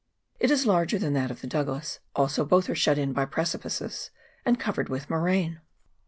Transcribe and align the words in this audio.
It 0.39 0.49
is 0.49 0.65
larger 0.65 0.97
than 0.97 1.13
that 1.13 1.29
of 1.29 1.41
the 1.41 1.47
Douglas, 1.47 1.99
also 2.15 2.43
both 2.43 2.67
are 2.71 2.73
shut 2.73 2.97
in 2.97 3.13
by 3.13 3.25
precipices, 3.25 4.09
and 4.43 4.59
covered 4.59 4.89
with 4.89 5.11
moraine. 5.11 5.61